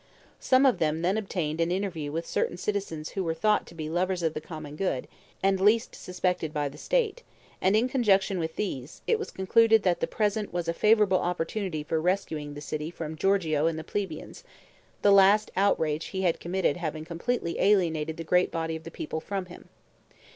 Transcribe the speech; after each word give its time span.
Some 0.39 0.65
of 0.65 0.79
them 0.79 1.03
then 1.03 1.15
obtained 1.15 1.61
an 1.61 1.69
interview 1.71 2.11
with 2.11 2.25
certain 2.25 2.57
citizens 2.57 3.09
who 3.09 3.23
were 3.23 3.35
thought 3.35 3.67
to 3.67 3.75
be 3.75 3.87
lovers 3.87 4.23
of 4.23 4.33
the 4.33 4.41
common 4.41 4.75
good, 4.75 5.07
and 5.43 5.61
least 5.61 5.93
suspected 5.93 6.51
by 6.51 6.69
the 6.69 6.77
state; 6.79 7.21
and 7.61 7.75
in 7.75 7.87
conjunction 7.87 8.39
with 8.39 8.55
these, 8.55 9.03
it 9.05 9.19
was 9.19 9.29
concluded 9.29 9.83
that 9.83 9.99
the 9.99 10.07
present 10.07 10.51
was 10.51 10.67
a 10.67 10.73
favorable 10.73 11.19
opportunity 11.19 11.83
for 11.83 12.01
rescuing 12.01 12.55
the 12.55 12.61
city 12.61 12.89
from 12.89 13.15
Giorgio 13.15 13.67
and 13.67 13.77
the 13.77 13.83
plebeians, 13.83 14.43
the 15.03 15.11
last 15.11 15.51
outrage 15.55 16.05
he 16.05 16.23
had 16.23 16.39
committed 16.39 16.77
having 16.77 17.05
completely 17.05 17.59
alienated 17.59 18.17
the 18.17 18.23
great 18.23 18.49
body 18.49 18.75
of 18.75 18.85
the 18.85 18.89
people 18.89 19.21
from 19.21 19.45
him. 19.53 19.69